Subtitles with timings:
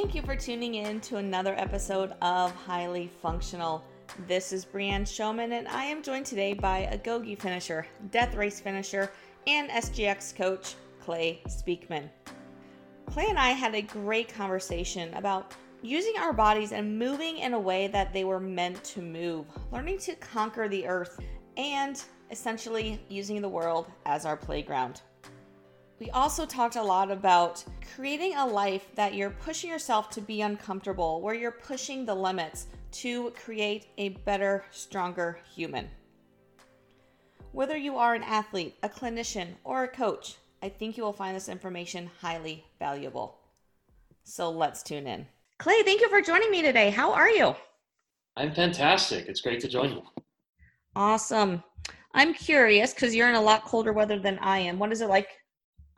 [0.00, 3.84] Thank you for tuning in to another episode of Highly Functional.
[4.26, 9.12] This is Brianne Showman, and I am joined today by Agoge finisher, death race finisher,
[9.46, 12.08] and SGX coach, Clay Speakman.
[13.04, 17.60] Clay and I had a great conversation about using our bodies and moving in a
[17.60, 21.20] way that they were meant to move, learning to conquer the earth,
[21.58, 25.02] and essentially using the world as our playground.
[26.00, 27.62] We also talked a lot about
[27.94, 32.68] creating a life that you're pushing yourself to be uncomfortable, where you're pushing the limits
[32.92, 35.90] to create a better, stronger human.
[37.52, 41.36] Whether you are an athlete, a clinician, or a coach, I think you will find
[41.36, 43.38] this information highly valuable.
[44.24, 45.26] So let's tune in.
[45.58, 46.88] Clay, thank you for joining me today.
[46.88, 47.54] How are you?
[48.38, 49.28] I'm fantastic.
[49.28, 50.02] It's great to join you.
[50.96, 51.62] Awesome.
[52.14, 54.78] I'm curious because you're in a lot colder weather than I am.
[54.78, 55.28] What is it like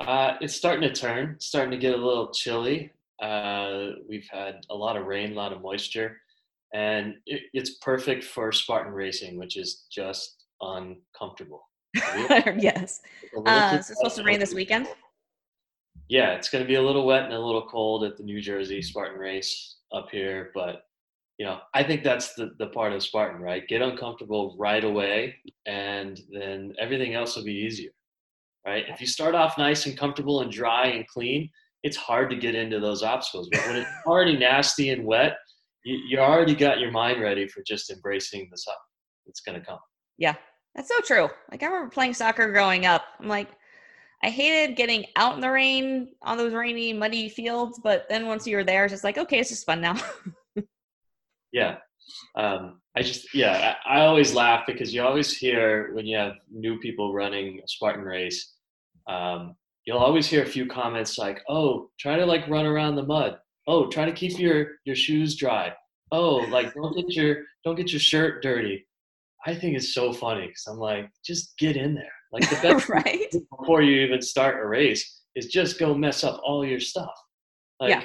[0.06, 2.92] uh, it's starting to turn, starting to get a little chilly.
[3.20, 6.17] Uh, we've had a lot of rain, a lot of moisture,
[6.75, 11.69] and it, it's perfect for Spartan racing, which is just uncomfortable.
[11.95, 13.00] yes.
[13.47, 14.89] Uh, it's supposed to rain this weekend.
[16.08, 18.41] Yeah, it's going to be a little wet and a little cold at the New
[18.41, 20.83] Jersey Spartan race up here, but
[21.39, 23.67] you know, I think that's the, the part of Spartan, right?
[23.67, 25.36] Get uncomfortable right away,
[25.67, 27.91] and then everything else will be easier
[28.66, 28.84] right?
[28.88, 31.50] If you start off nice and comfortable and dry and clean,
[31.82, 33.48] it's hard to get into those obstacles.
[33.50, 35.36] But when it's already nasty and wet,
[35.84, 38.77] you, you already got your mind ready for just embracing the stuff
[39.27, 39.78] that's going to come.
[40.18, 40.34] Yeah,
[40.74, 41.28] that's so true.
[41.50, 43.02] Like I remember playing soccer growing up.
[43.18, 43.48] I'm like,
[44.22, 48.46] I hated getting out in the rain on those rainy, muddy fields, but then once
[48.46, 49.96] you were there, it's just like, okay, it's just fun now.
[51.52, 51.78] yeah.
[52.36, 56.79] Um, I just, yeah, I, always laugh because you always hear when you have new
[56.79, 58.53] people running a Spartan race,
[59.09, 63.03] um, you'll always hear a few comments like, "Oh, try to like run around the
[63.03, 63.39] mud.
[63.67, 65.73] Oh, try to keep your your shoes dry.
[66.11, 68.86] Oh, like don't get your don't get your shirt dirty."
[69.47, 72.13] I think it's so funny because I'm like, just get in there.
[72.33, 73.35] Like the best right?
[73.58, 77.13] before you even start a race is just go mess up all your stuff.
[77.81, 78.02] Like, yeah.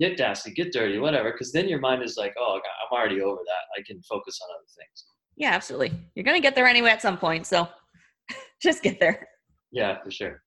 [0.00, 1.32] Get nasty, get dirty, whatever.
[1.32, 3.80] Because then your mind is like, oh, I'm already over that.
[3.80, 5.06] I can focus on other things.
[5.36, 5.92] Yeah, absolutely.
[6.14, 7.68] You're gonna get there anyway at some point, so
[8.62, 9.28] just get there.
[9.70, 10.42] Yeah, for sure.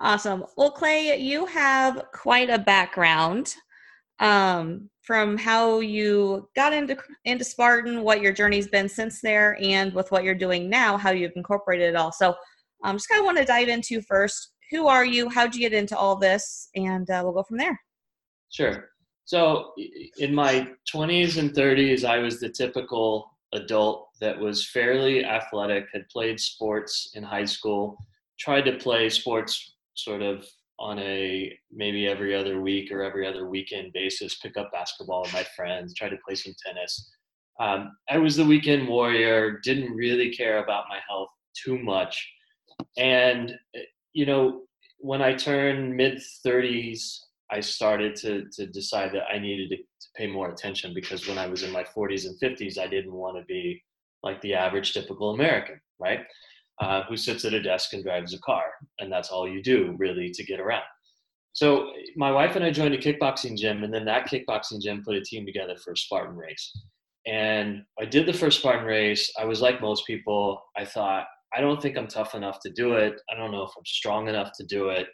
[0.00, 0.44] Awesome.
[0.56, 3.54] Well, Clay, you have quite a background
[4.18, 9.94] um, from how you got into into Spartan, what your journey's been since there, and
[9.94, 12.12] with what you're doing now, how you've incorporated it all.
[12.12, 12.34] So,
[12.82, 14.52] I'm um, just kind of want to dive into first.
[14.70, 15.28] Who are you?
[15.28, 16.68] How'd you get into all this?
[16.74, 17.78] And uh, we'll go from there.
[18.50, 18.90] Sure.
[19.24, 19.72] So,
[20.18, 26.08] in my 20s and 30s, I was the typical adult that was fairly athletic, had
[26.08, 27.96] played sports in high school,
[28.38, 30.46] tried to play sports sort of
[30.78, 35.32] on a maybe every other week or every other weekend basis, pick up basketball with
[35.32, 37.10] my friends, try to play some tennis.
[37.58, 41.30] Um, I was the weekend warrior, didn't really care about my health
[41.64, 42.30] too much.
[42.98, 43.58] And,
[44.12, 44.62] you know,
[44.98, 50.08] when I turned mid 30s, I started to, to decide that I needed to, to
[50.16, 53.36] pay more attention because when I was in my 40s and 50s, I didn't want
[53.38, 53.82] to be
[54.22, 56.20] like the average typical American, right?
[56.80, 58.64] Uh, who sits at a desk and drives a car.
[58.98, 60.82] And that's all you do really to get around.
[61.56, 65.16] So my wife and I joined a kickboxing gym, and then that kickboxing gym put
[65.16, 66.70] a team together for a Spartan race.
[67.26, 69.32] And I did the first Spartan race.
[69.38, 70.62] I was like most people.
[70.76, 71.24] I thought,
[71.56, 73.14] I don't think I'm tough enough to do it.
[73.30, 75.06] I don't know if I'm strong enough to do it.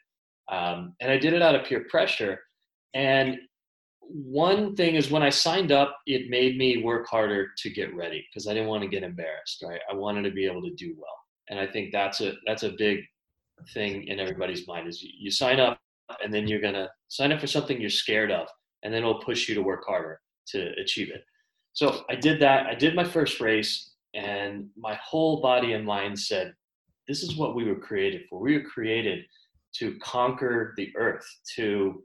[0.51, 2.41] Um, and I did it out of peer pressure.
[2.95, 3.39] And
[4.01, 8.27] one thing is when I signed up, it made me work harder to get ready
[8.29, 9.81] because I didn't want to get embarrassed, right?
[9.91, 11.19] I wanted to be able to do well.
[11.49, 13.01] And I think that's a that's a big
[13.73, 15.79] thing in everybody's mind is you, you sign up
[16.23, 18.49] and then you're gonna sign up for something you're scared of,
[18.83, 21.25] and then it'll push you to work harder to achieve it.
[21.73, 22.67] So I did that.
[22.67, 26.55] I did my first race, and my whole body and mind said,
[27.09, 28.41] "This is what we were created for.
[28.41, 29.25] We were created
[29.79, 31.27] to conquer the earth,
[31.57, 32.05] to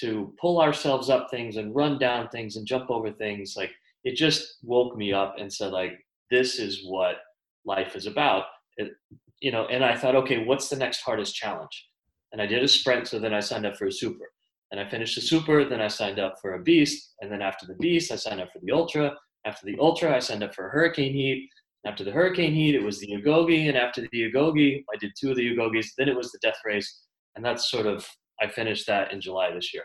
[0.00, 3.54] to pull ourselves up things and run down things and jump over things.
[3.56, 3.70] Like
[4.02, 5.92] it just woke me up and said, like,
[6.30, 7.16] this is what
[7.64, 8.44] life is about.
[8.76, 8.92] It,
[9.40, 11.88] you know, and I thought, okay, what's the next hardest challenge?
[12.32, 14.24] And I did a sprint, so then I signed up for a super.
[14.70, 17.66] And I finished the super, then I signed up for a beast, and then after
[17.66, 19.14] the beast, I signed up for the ultra.
[19.46, 21.48] After the ultra, I signed up for a hurricane heat.
[21.86, 25.30] After the hurricane heat, it was the Agoge, and after the Agoge, I did two
[25.30, 25.88] of the Agoges.
[25.96, 27.03] Then it was the death race,
[27.36, 28.06] and that's sort of
[28.40, 29.84] I finished that in July this year.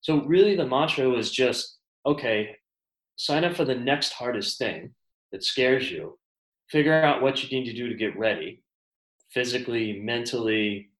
[0.00, 2.56] So really, the mantra was just okay,
[3.16, 4.94] sign up for the next hardest thing
[5.32, 6.18] that scares you,
[6.70, 8.62] figure out what you need to do to get ready,
[9.30, 10.90] physically, mentally,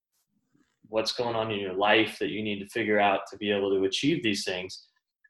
[0.88, 3.70] what's going on in your life that you need to figure out to be able
[3.70, 4.86] to achieve these things.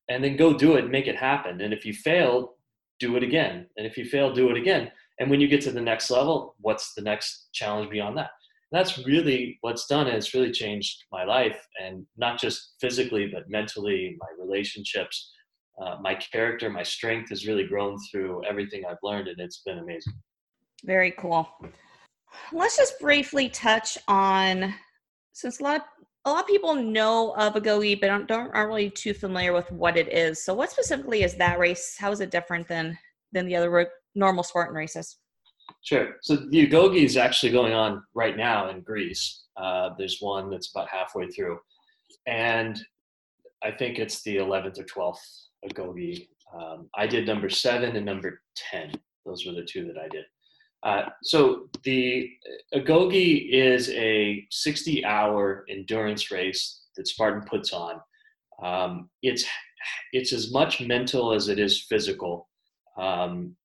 [0.09, 1.61] And then go do it and make it happen.
[1.61, 2.55] And if you fail
[2.99, 3.67] do it again.
[3.77, 4.91] And if you fail do it again.
[5.19, 8.31] And when you get to the next level what's the next challenge beyond that
[8.73, 13.49] that's really what's done and it's really changed my life and not just physically but
[13.49, 15.33] mentally my relationships
[15.83, 19.79] uh, my character my strength has really grown through everything i've learned and it's been
[19.79, 20.15] amazing.
[20.85, 21.49] Very cool.
[22.53, 24.75] Let's just briefly touch on
[25.33, 25.87] since a lot
[26.27, 29.71] a lot of people know of Agoge but don't, don't aren't really too familiar with
[29.73, 30.45] what it is.
[30.45, 31.97] So what specifically is that race?
[31.99, 32.99] How is it different than
[33.33, 35.17] than the other normal spartan races
[35.83, 36.17] Sure.
[36.23, 39.45] So the Agoge is actually going on right now in Greece.
[39.57, 41.59] Uh, there's one that's about halfway through,
[42.27, 42.81] and
[43.63, 46.29] I think it's the 11th or 12th Agoge.
[46.59, 48.41] Um, I did number seven and number
[48.71, 48.93] 10.
[49.25, 50.25] Those were the two that I did.
[50.83, 52.31] Uh, so the
[52.75, 58.01] Agoge is a 60-hour endurance race that Spartan puts on.
[58.63, 59.45] Um, it's
[60.13, 62.49] it's as much mental as it is physical.
[62.99, 63.57] Um,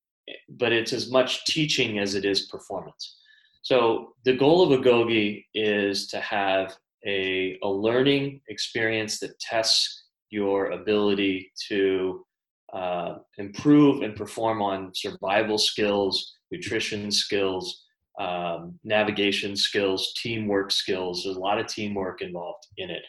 [0.50, 3.18] but it's as much teaching as it is performance.
[3.62, 6.75] So the goal of Agoge is to have
[7.06, 12.25] a, a learning experience that tests your ability to
[12.74, 17.86] uh, improve and perform on survival skills, nutrition skills,
[18.19, 21.24] um, navigation skills, teamwork skills.
[21.24, 23.04] There's a lot of teamwork involved in it.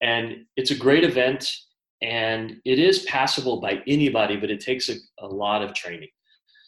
[0.00, 1.48] And it's a great event
[2.02, 6.08] and it is passable by anybody, but it takes a, a lot of training.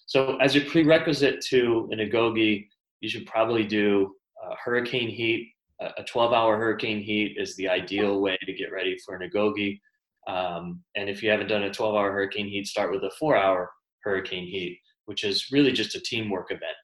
[0.07, 2.67] So as a prerequisite to an agoge,
[3.01, 4.15] you should probably do
[4.63, 5.53] hurricane heat.
[5.81, 9.81] A 12-hour hurricane heat is the ideal way to get ready for an agoge.
[10.27, 13.71] Um, and if you haven't done a 12-hour hurricane heat, start with a four-hour
[14.03, 16.77] hurricane heat, which is really just a teamwork event.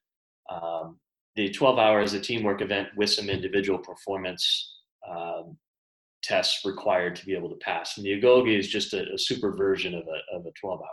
[0.50, 0.98] Um,
[1.36, 4.78] the 12 hour is a teamwork event with some individual performance
[5.08, 5.56] um,
[6.22, 7.96] tests required to be able to pass.
[7.96, 10.88] And the agoge is just a, a super version of a, of a 12 hour.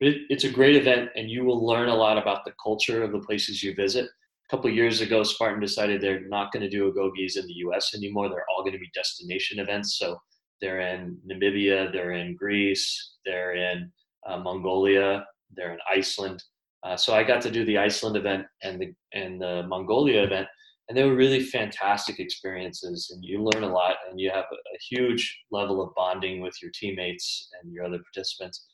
[0.00, 3.12] It, it's a great event, and you will learn a lot about the culture of
[3.12, 4.04] the places you visit.
[4.04, 7.94] A couple years ago, Spartan decided they're not going to do agoges in the U.S.
[7.94, 8.28] anymore.
[8.28, 9.98] They're all going to be destination events.
[9.98, 10.20] So
[10.60, 13.90] they're in Namibia, they're in Greece, they're in
[14.26, 15.24] uh, Mongolia,
[15.56, 16.42] they're in Iceland.
[16.82, 20.46] Uh, so I got to do the Iceland event and the and the Mongolia event,
[20.88, 23.10] and they were really fantastic experiences.
[23.12, 26.54] And you learn a lot, and you have a, a huge level of bonding with
[26.62, 28.66] your teammates and your other participants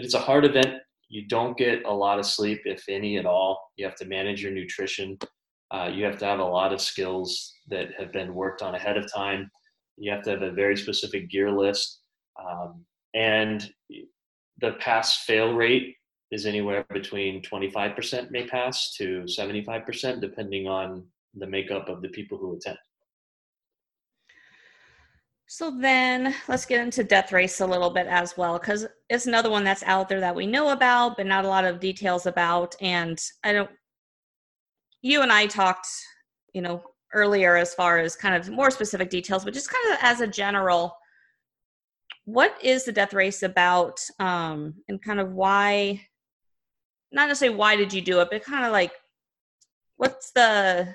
[0.00, 0.80] but it's a hard event.
[1.10, 3.70] You don't get a lot of sleep, if any at all.
[3.76, 5.18] You have to manage your nutrition.
[5.70, 8.96] Uh, you have to have a lot of skills that have been worked on ahead
[8.96, 9.50] of time.
[9.98, 12.00] You have to have a very specific gear list.
[12.42, 13.70] Um, and
[14.62, 15.96] the pass fail rate
[16.30, 21.04] is anywhere between 25% may pass to 75%, depending on
[21.34, 22.78] the makeup of the people who attend.
[25.52, 29.50] So then let's get into Death Race a little bit as well, because it's another
[29.50, 32.76] one that's out there that we know about, but not a lot of details about.
[32.80, 33.70] And I don't,
[35.02, 35.88] you and I talked,
[36.54, 39.98] you know, earlier as far as kind of more specific details, but just kind of
[40.02, 40.96] as a general,
[42.26, 46.00] what is the Death Race about um, and kind of why,
[47.10, 48.92] not necessarily why did you do it, but kind of like
[49.96, 50.94] what's the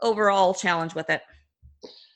[0.00, 1.22] overall challenge with it?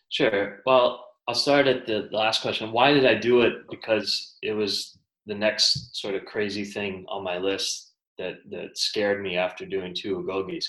[0.09, 0.63] Sure.
[0.67, 2.71] Well, I'll start at the, last question.
[2.71, 3.55] Why did I do it?
[3.69, 9.23] Because it was the next sort of crazy thing on my list that that scared
[9.23, 10.65] me after doing two agoges.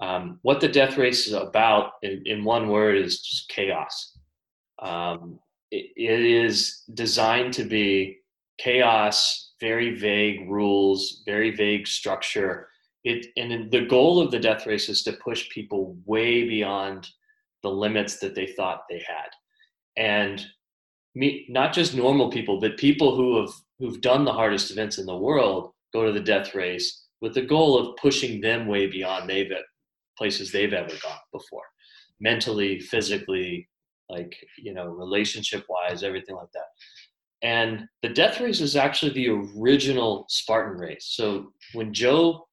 [0.00, 4.18] Um, what the death race is about, in, in one word, is just chaos.
[4.82, 5.38] Um,
[5.70, 8.18] it, it is designed to be
[8.58, 12.68] chaos, very vague rules, very vague structure.
[13.04, 17.06] It and the goal of the death race is to push people way beyond
[17.62, 19.28] the limits that they thought they had
[19.96, 20.44] and
[21.14, 25.06] me, not just normal people, but people who have who've done the hardest events in
[25.06, 29.28] the world go to the death race with the goal of pushing them way beyond
[29.28, 29.50] they've
[30.16, 31.64] places they've ever gone before,
[32.20, 33.68] mentally, physically,
[34.08, 36.66] like you know, relationship wise, everything like that.
[37.42, 41.12] And the death race is actually the original Spartan race.
[41.14, 42.46] So when Joe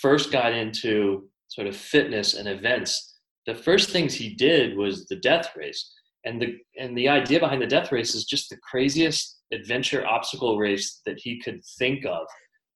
[0.00, 5.16] first got into sort of fitness and events, the first things he did was the
[5.16, 5.92] death race
[6.24, 10.58] and the and the idea behind the death race is just the craziest adventure obstacle
[10.58, 12.26] race that he could think of.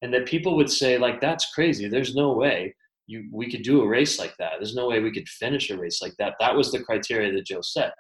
[0.03, 1.89] And that people would say like that's crazy.
[1.89, 2.75] There's no way
[3.07, 4.53] you we could do a race like that.
[4.59, 6.35] There's no way we could finish a race like that.
[6.41, 7.93] That was the criteria that joe set.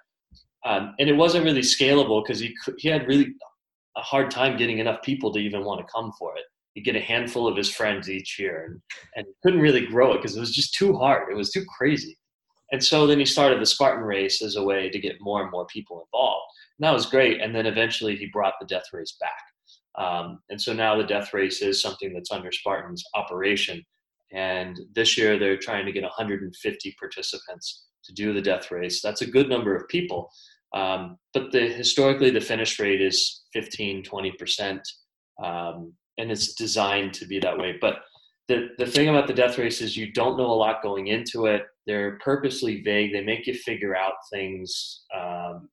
[0.66, 3.34] Um, and it wasn't really scalable because he he had really
[3.96, 6.44] a hard time getting enough people to even want to come for it.
[6.72, 8.80] He'd get a handful of his friends each year and,
[9.14, 11.30] and couldn't really grow it because it was just too hard.
[11.30, 12.16] It was too crazy
[12.72, 15.50] And so then he started the Spartan race as a way to get more and
[15.50, 16.46] more people involved.
[16.78, 17.40] And that was great.
[17.40, 19.42] And then eventually he brought the death race back.
[19.96, 23.84] Um, and so now the death race is something that's under Spartan's operation.
[24.32, 29.00] And this year they're trying to get 150 participants to do the death race.
[29.00, 30.30] That's a good number of people.
[30.74, 34.88] Um, but the historically the finish rate is 15, 20 percent,
[35.42, 37.76] um, and it's designed to be that way.
[37.80, 37.98] But
[38.48, 41.46] the the thing about the death race is you don't know a lot going into
[41.46, 41.62] it.
[41.86, 43.12] They're purposely vague.
[43.12, 45.04] They make you figure out things.
[45.14, 45.68] Um,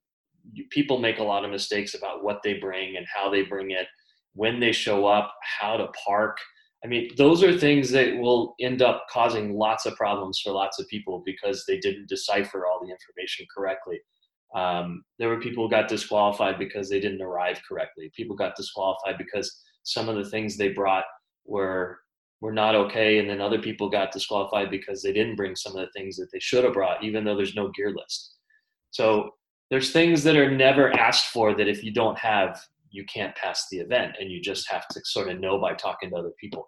[0.69, 3.87] people make a lot of mistakes about what they bring and how they bring it,
[4.33, 6.37] when they show up, how to park.
[6.83, 10.79] I mean, those are things that will end up causing lots of problems for lots
[10.79, 13.99] of people because they didn't decipher all the information correctly.
[14.55, 18.11] Um, there were people who got disqualified because they didn't arrive correctly.
[18.15, 21.05] People got disqualified because some of the things they brought
[21.45, 21.99] were
[22.41, 25.81] were not okay, and then other people got disqualified because they didn't bring some of
[25.81, 28.33] the things that they should have brought, even though there's no gear list.
[28.89, 29.35] So
[29.69, 33.67] there's things that are never asked for that if you don't have, you can't pass
[33.69, 36.67] the event, and you just have to sort of know by talking to other people.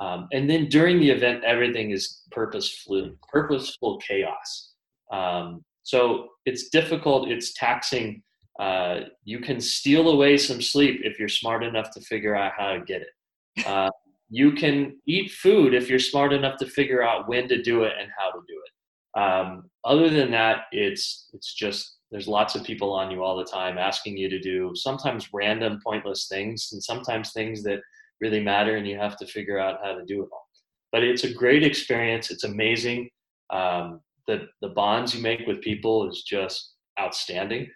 [0.00, 4.72] Um, and then during the event, everything is purposeful, purposeful chaos.
[5.12, 7.28] Um, so it's difficult.
[7.28, 8.22] It's taxing.
[8.58, 12.72] Uh, you can steal away some sleep if you're smart enough to figure out how
[12.72, 13.08] to get it.
[13.66, 13.90] Uh,
[14.30, 17.92] you can eat food if you're smart enough to figure out when to do it
[18.00, 19.20] and how to do it.
[19.20, 23.44] Um, other than that, it's it's just there's lots of people on you all the
[23.44, 27.80] time asking you to do sometimes random pointless things and sometimes things that
[28.20, 30.46] really matter and you have to figure out how to do it all.
[30.92, 32.30] But it's a great experience.
[32.30, 33.10] It's amazing.
[33.50, 37.68] Um, the the bonds you make with people is just outstanding.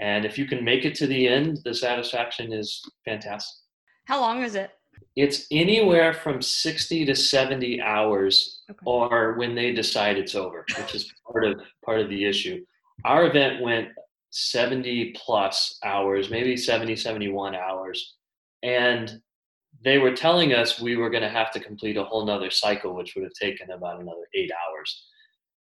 [0.00, 3.58] And if you can make it to the end the satisfaction is fantastic.
[4.06, 4.70] How long is it
[5.16, 8.78] it's anywhere from 60 to 70 hours okay.
[8.84, 12.64] or when they decide it's over which is part of part of the issue.
[13.04, 13.88] Our event went
[14.30, 18.16] 70 plus hours maybe 70 71 hours.
[18.62, 19.20] And
[19.84, 22.94] they were telling us we were going to have to complete a whole nother cycle
[22.94, 25.04] which would have taken about another eight hours.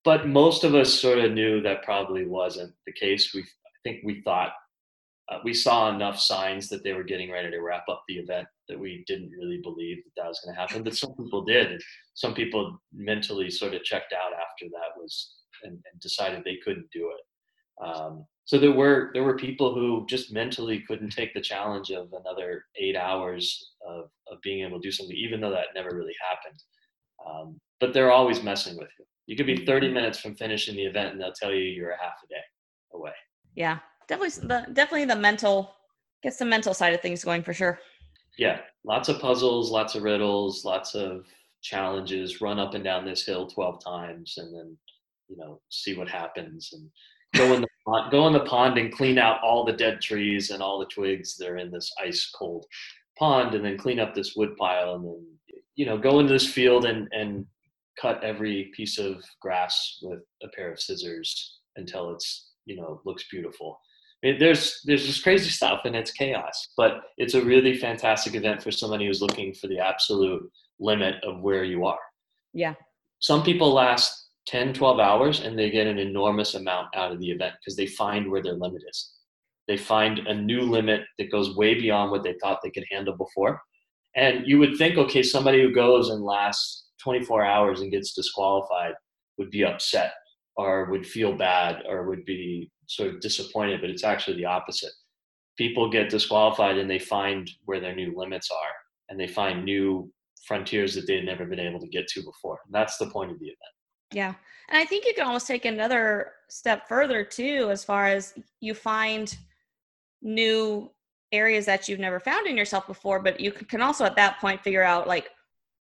[0.05, 3.33] But most of us sort of knew that probably wasn't the case.
[3.35, 4.52] We i think we thought
[5.33, 8.47] uh, we saw enough signs that they were getting ready to wrap up the event
[8.69, 11.81] that we didn't really believe that that was going to happen but some people did
[12.15, 15.35] some people mentally sort of checked out after that was
[15.65, 17.85] and, and decided they couldn't do it.
[17.85, 22.12] Um, so there were there were people who just mentally couldn't take the challenge of
[22.12, 26.15] another eight hours of, of being able to do something even though that never really
[26.29, 26.62] happened.
[27.27, 29.05] Um, but they're always messing with you.
[29.27, 32.03] You could be 30 minutes from finishing the event and they'll tell you you're a
[32.03, 32.43] half a day
[32.93, 33.12] away.
[33.55, 33.79] Yeah
[34.12, 35.75] definitely the definitely the mental
[36.23, 37.78] get the mental side of things going for sure.
[38.38, 41.26] Yeah lots of puzzles lots of riddles lots of
[41.62, 44.76] challenges run up and down this hill 12 times and then
[45.28, 46.90] you know see what happens and
[47.37, 50.50] go in the pond, go in the pond and clean out all the dead trees
[50.50, 52.66] and all the twigs that are in this ice cold
[53.19, 55.26] pond and then clean up this wood pile and then
[55.76, 57.47] you know go into this field and and
[58.00, 63.25] cut every piece of grass with a pair of scissors until it's you know looks
[63.31, 63.78] beautiful
[64.23, 68.62] it, there's there's just crazy stuff and it's chaos but it's a really fantastic event
[68.62, 70.49] for somebody who's looking for the absolute
[70.83, 71.99] limit of where you are.
[72.52, 72.75] Yeah.
[73.21, 77.31] Some people last 10 12 hours and they get an enormous amount out of the
[77.31, 79.12] event because they find where their limit is.
[79.69, 83.17] They find a new limit that goes way beyond what they thought they could handle
[83.17, 83.61] before.
[84.17, 88.95] And you would think okay somebody who goes and lasts 24 hours and gets disqualified
[89.38, 90.12] would be upset
[90.56, 94.92] or would feel bad or would be sort of disappointed, but it's actually the opposite.
[95.56, 98.73] People get disqualified and they find where their new limits are
[99.09, 100.11] and they find new
[100.47, 102.59] frontiers that they had never been able to get to before.
[102.64, 103.59] And that's the point of the event.
[104.12, 104.35] Yeah.
[104.68, 108.75] And I think you can almost take another step further too, as far as you
[108.75, 109.35] find
[110.21, 110.90] new
[111.32, 114.62] areas that you've never found in yourself before, but you can also at that point
[114.62, 115.30] figure out like,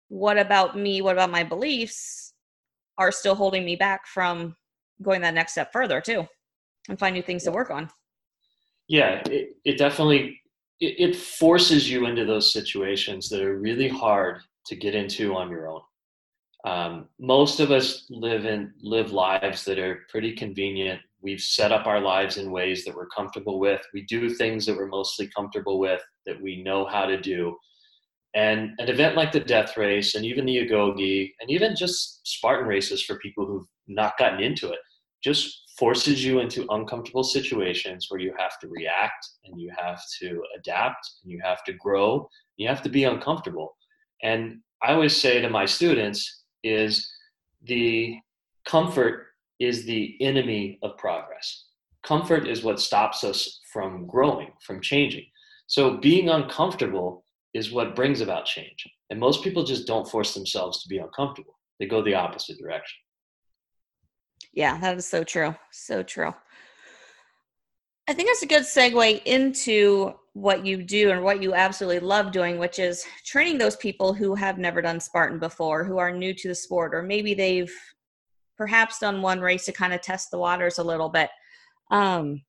[0.09, 1.01] what about me?
[1.01, 2.30] What about my beliefs
[3.01, 4.55] are still holding me back from
[5.01, 6.27] going that next step further too?
[6.89, 7.89] and find new things to work on.
[8.87, 10.39] Yeah it, it definitely
[10.79, 15.49] it, it forces you into those situations that are really hard to get into on
[15.49, 15.81] your own.
[16.63, 20.99] Um, most of us live in live lives that are pretty convenient.
[21.21, 23.81] We've set up our lives in ways that we're comfortable with.
[23.93, 27.57] We do things that we're mostly comfortable with that we know how to do
[28.33, 32.67] and an event like the death race and even the agoge and even just spartan
[32.67, 34.79] races for people who've not gotten into it
[35.23, 40.41] just forces you into uncomfortable situations where you have to react and you have to
[40.57, 43.75] adapt and you have to grow you have to be uncomfortable
[44.23, 47.09] and i always say to my students is
[47.63, 48.17] the
[48.65, 49.27] comfort
[49.59, 51.65] is the enemy of progress.
[52.03, 55.25] Comfort is what stops us from growing, from changing.
[55.67, 57.23] So being uncomfortable
[57.53, 58.87] is what brings about change.
[59.09, 61.57] And most people just don't force themselves to be uncomfortable.
[61.79, 62.97] They go the opposite direction.
[64.53, 65.55] Yeah, that is so true.
[65.71, 66.33] So true.
[68.07, 72.31] I think that's a good segue into what you do and what you absolutely love
[72.31, 76.33] doing, which is training those people who have never done Spartan before, who are new
[76.33, 77.73] to the sport, or maybe they've
[78.57, 81.29] perhaps done one race to kind of test the waters a little bit.
[81.89, 82.41] Um,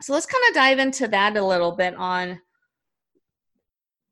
[0.00, 2.40] so let's kind of dive into that a little bit on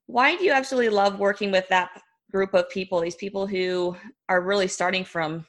[0.06, 1.90] why do you absolutely love working with that
[2.30, 3.96] group of people, these people who
[4.28, 5.46] are really starting from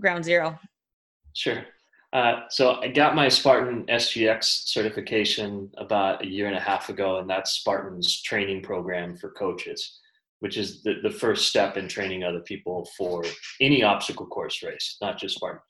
[0.00, 0.58] ground zero?
[1.34, 1.64] Sure.
[2.12, 7.18] Uh, so I got my Spartan SGX certification about a year and a half ago,
[7.18, 9.98] and that's Spartan's training program for coaches,
[10.40, 13.24] which is the, the first step in training other people for
[13.60, 15.60] any obstacle course race, not just Spartan.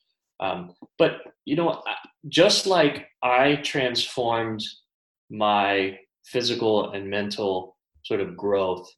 [0.40, 1.82] Um, but you know,
[2.28, 4.62] just like I transformed
[5.30, 5.98] my
[6.32, 8.88] physical and mental sort of growth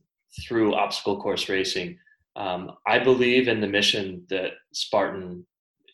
[0.47, 1.99] through obstacle course racing,
[2.37, 5.47] um, I believe in the mission that Spartan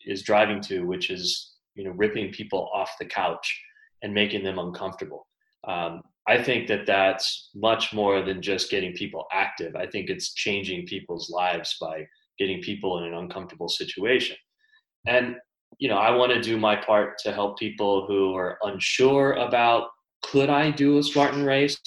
[0.04, 3.62] is driving to, which is you know ripping people off the couch
[4.02, 5.26] and making them uncomfortable.
[5.66, 9.76] Um, I think that that's much more than just getting people active.
[9.76, 12.06] I think it's changing people's lives by
[12.38, 14.36] getting people in an uncomfortable situation.
[15.06, 15.36] And
[15.78, 19.88] you know, I want to do my part to help people who are unsure about
[20.22, 21.78] could I do a Spartan race?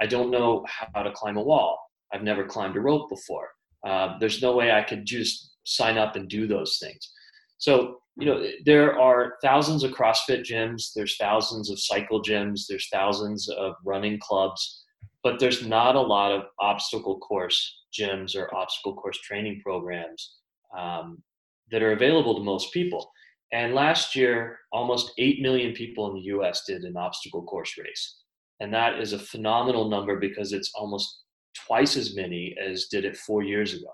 [0.00, 1.78] I don't know how to climb a wall.
[2.12, 3.48] I've never climbed a rope before.
[3.86, 7.12] Uh, there's no way I could just sign up and do those things.
[7.58, 12.88] So, you know, there are thousands of CrossFit gyms, there's thousands of cycle gyms, there's
[12.92, 14.84] thousands of running clubs,
[15.22, 20.36] but there's not a lot of obstacle course gyms or obstacle course training programs
[20.76, 21.22] um,
[21.70, 23.10] that are available to most people.
[23.52, 28.18] And last year, almost 8 million people in the US did an obstacle course race.
[28.60, 31.22] And that is a phenomenal number because it's almost
[31.66, 33.90] twice as many as did it four years ago.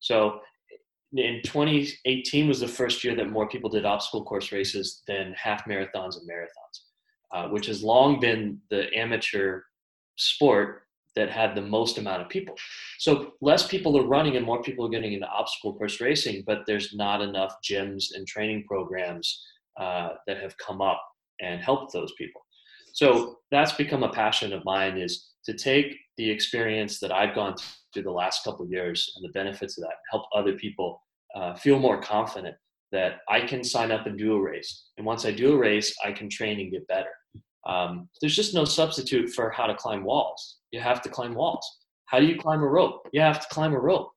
[0.00, 0.40] So
[1.12, 5.64] in 2018 was the first year that more people did obstacle course races than half
[5.66, 6.80] marathons and marathons,
[7.34, 9.62] uh, which has long been the amateur
[10.16, 10.85] sport
[11.16, 12.54] that had the most amount of people.
[12.98, 16.60] So less people are running and more people are getting into obstacle course racing, but
[16.66, 19.44] there's not enough gyms and training programs
[19.80, 21.02] uh, that have come up
[21.40, 22.40] and helped those people.
[22.92, 27.56] So that's become a passion of mine is to take the experience that I've gone
[27.92, 31.02] through the last couple years and the benefits of that, help other people
[31.34, 32.56] uh, feel more confident
[32.92, 34.86] that I can sign up and do a race.
[34.96, 37.10] And once I do a race, I can train and get better.
[37.66, 40.58] Um, there's just no substitute for how to climb walls.
[40.70, 41.78] You have to climb walls.
[42.06, 43.08] How do you climb a rope?
[43.12, 44.10] You have to climb a rope.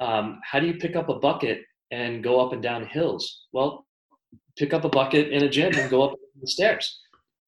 [0.00, 3.46] Um, how do you pick up a bucket and go up and down hills?
[3.52, 3.86] Well,
[4.58, 7.00] pick up a bucket in a gym and go up the stairs.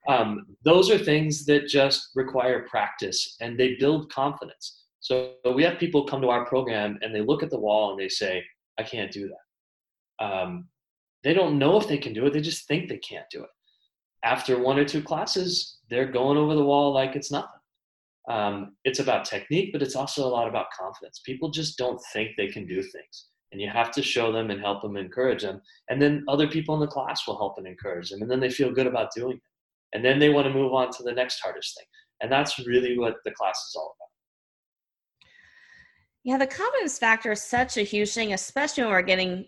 [0.09, 4.81] Um, those are things that just require practice and they build confidence.
[5.01, 8.01] So we have people come to our program and they look at the wall and
[8.01, 8.43] they say,
[8.79, 10.25] I can't do that.
[10.25, 10.69] Um,
[11.23, 13.51] they don't know if they can do it, they just think they can't do it
[14.25, 17.49] after one or two classes, they're going over the wall like it's nothing.
[18.31, 21.21] Um, it's about technique, but it's also a lot about confidence.
[21.25, 23.27] People just don't think they can do things.
[23.51, 25.61] And you have to show them and help them, encourage them.
[25.91, 28.23] And then other people in the class will help and encourage them.
[28.23, 29.43] And then they feel good about doing it.
[29.93, 31.87] And then they want to move on to the next hardest thing.
[32.23, 34.09] And that's really what the class is all about.
[36.25, 39.47] Yeah, the confidence factor is such a huge thing, especially when we're getting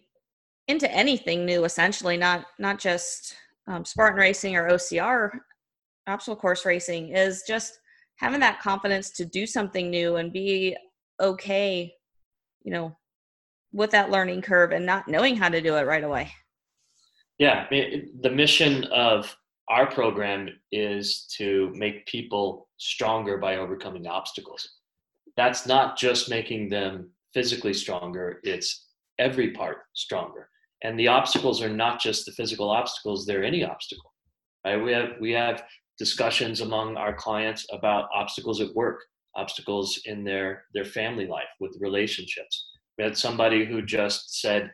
[0.66, 5.30] into anything new, essentially, not not just um, Spartan racing or OCR
[6.06, 7.78] obstacle course racing is just
[8.16, 10.76] having that confidence to do something new and be
[11.20, 11.92] okay,
[12.62, 12.96] you know,
[13.72, 16.30] with that learning curve and not knowing how to do it right away.
[17.38, 19.34] Yeah, the mission of
[19.68, 24.68] our program is to make people stronger by overcoming obstacles.
[25.36, 28.86] That's not just making them physically stronger, it's
[29.18, 30.48] every part stronger
[30.82, 34.14] and the obstacles are not just the physical obstacles they're any obstacle
[34.64, 34.82] right?
[34.82, 35.64] We have we have
[35.98, 39.00] discussions among our clients about obstacles at work
[39.36, 42.70] obstacles in their their family life with relationships.
[42.98, 44.70] We had somebody who just said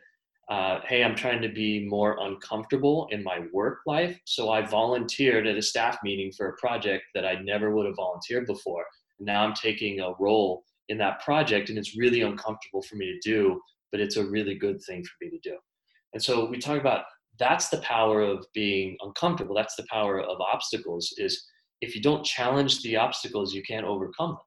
[0.49, 5.47] uh, hey i'm trying to be more uncomfortable in my work life so i volunteered
[5.47, 8.83] at a staff meeting for a project that i never would have volunteered before.
[9.19, 13.19] Now i'm taking a role in that project and it's really uncomfortable for me to
[13.29, 13.61] do
[13.91, 15.57] but it's a really good thing for me to do
[16.13, 17.03] and so we talk about
[17.39, 19.55] that's the power of being uncomfortable.
[19.55, 21.43] That's the power of obstacles is
[21.81, 24.37] if you don't challenge the obstacles, you can't overcome them.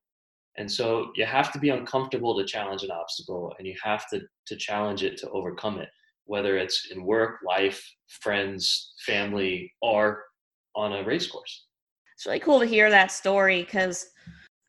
[0.57, 4.21] And so you have to be uncomfortable to challenge an obstacle and you have to,
[4.47, 5.89] to challenge it to overcome it.
[6.27, 7.85] whether it's in work, life,
[8.23, 10.25] friends, family, or
[10.75, 11.67] on a race course.
[12.15, 14.07] It's really cool to hear that story because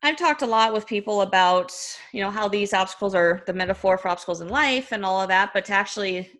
[0.02, 1.72] I've talked a lot with people about,
[2.12, 5.28] you know, how these obstacles are the metaphor for obstacles in life and all of
[5.28, 6.30] that, but to actually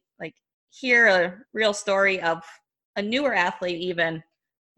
[0.71, 2.43] hear a real story of
[2.97, 4.23] a newer athlete even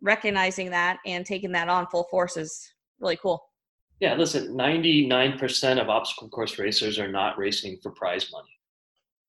[0.00, 3.42] recognizing that and taking that on full force is really cool.
[4.00, 8.48] Yeah, listen, 99% of obstacle course racers are not racing for prize money.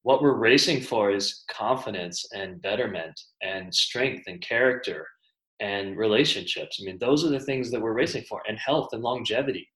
[0.04, 5.08] What we're racing for is confidence and betterment and strength and character
[5.60, 6.80] and relationships.
[6.82, 9.68] I mean, those are the things that we're racing for, and health and longevity.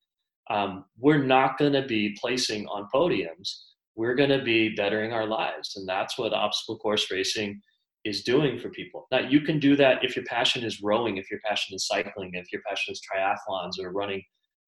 [0.49, 3.49] Um, we're not going to be placing on podiums.
[3.95, 7.61] We're going to be bettering our lives, and that's what obstacle course racing
[8.05, 9.07] is doing for people.
[9.11, 12.31] Now, you can do that if your passion is rowing, if your passion is cycling,
[12.33, 14.21] if your passion is triathlons or running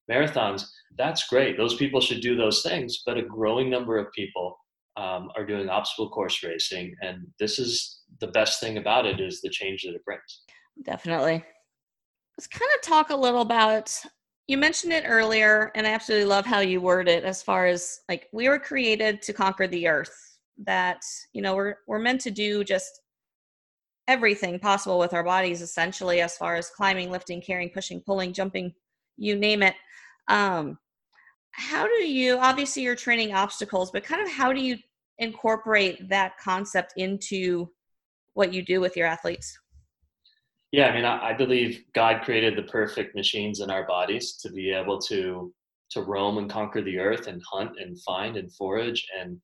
[0.09, 0.65] marathons.
[0.97, 1.57] That's great.
[1.57, 4.57] Those people should do those things, but a growing number of people
[4.97, 9.41] um, are doing obstacle course racing, and this is the best thing about it is
[9.41, 10.43] the change that it brings.
[10.83, 11.43] Definitely.
[12.37, 13.93] Let's kind of talk a little about
[14.47, 18.01] you mentioned it earlier, and I absolutely love how you word it as far as
[18.07, 20.37] like we were created to conquer the earth.
[20.59, 21.01] That,
[21.33, 23.01] you know, we're we're meant to do just
[24.07, 28.73] everything possible with our bodies essentially as far as climbing, lifting, carrying, pushing, pulling, jumping,
[29.17, 29.75] you name it.
[30.27, 30.77] Um
[31.51, 34.77] how do you obviously you're training obstacles, but kind of how do you
[35.19, 37.69] incorporate that concept into
[38.33, 39.57] what you do with your athletes?
[40.75, 44.51] Yeah, I mean, I, I, believe God created the perfect machines in our bodies to
[44.51, 45.53] be able to
[45.91, 49.39] to roam and conquer the earth and hunt and find and forage and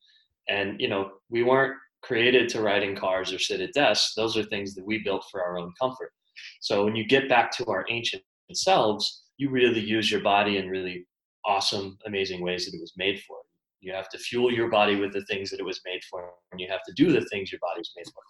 [0.50, 4.14] and you know we weren't created to ride in cars or sit at desks.
[4.14, 6.12] Those are things that we built for our own comfort.
[6.60, 10.68] So when you get back to our ancient selves, you really use your body in
[10.68, 11.08] really
[11.46, 13.38] awesome, amazing ways that it was made for.
[13.80, 16.60] You have to fuel your body with the things that it was made for, and
[16.60, 18.22] you have to do the things your body was made for.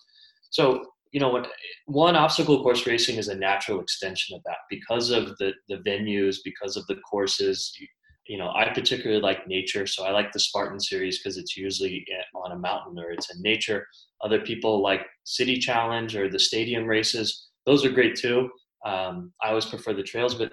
[0.51, 1.43] So you know
[1.85, 4.57] one obstacle course racing is a natural extension of that.
[4.69, 7.87] Because of the the venues because of the courses you,
[8.27, 12.05] you know i particularly like nature so i like the spartan series because it's usually
[12.35, 13.85] on a mountain or it's in nature.
[14.23, 18.49] Other people like city challenge or the stadium races those are great too.
[18.85, 20.51] Um, i always prefer the trails but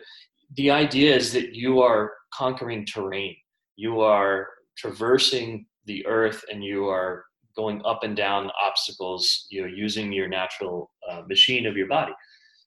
[0.57, 3.37] the idea is that you are conquering terrain.
[3.77, 7.25] You are traversing the earth and you are
[7.59, 12.13] going up and down obstacles, you know, using your natural uh, machine of your body.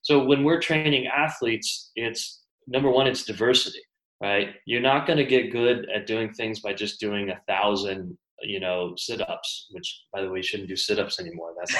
[0.02, 3.80] So when we're training athletes, it's number one, it's diversity,
[4.22, 4.48] right?
[4.66, 8.60] You're not going to get good at doing things by just doing a thousand, you
[8.60, 9.68] know, sit-ups.
[9.70, 11.54] Which, by the way, you shouldn't do sit-ups anymore.
[11.58, 11.74] That's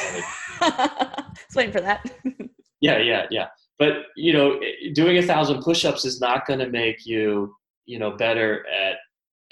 [0.61, 1.35] not.
[1.37, 2.11] Just waiting for that.
[2.81, 3.49] yeah, yeah, yeah.
[3.79, 4.61] But you know,
[4.95, 8.97] doing a thousand push-ups is not going to make you, you know, better at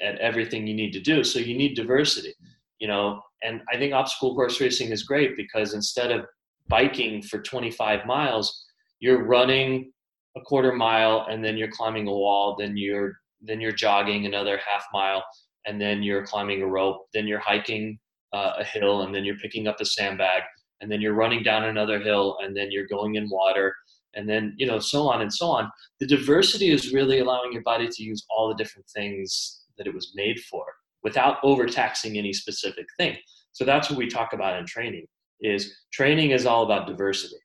[0.01, 1.25] at everything you need to do.
[1.25, 2.35] So you need diversity.
[2.79, 6.27] You know, and I think obstacle course racing is great because instead of
[6.69, 8.65] biking for 25 miles,
[9.01, 9.93] you're running
[10.37, 14.59] a quarter mile and then you're climbing a wall, then you're then you're jogging another
[14.59, 15.25] half mile
[15.67, 17.99] and then you're climbing a rope, then you're hiking
[18.35, 20.43] uh, a hill and then you're picking up a sandbag
[20.83, 23.75] and then you're running down another hill and then you're going in water
[24.15, 25.71] and then you know so on and so on.
[25.99, 29.95] The diversity is really allowing your body to use all the different things that it
[29.95, 30.65] was made for
[31.03, 33.17] without overtaxing any specific thing.
[33.53, 35.07] So that's what we talk about in training
[35.41, 37.37] is training is all about diversity.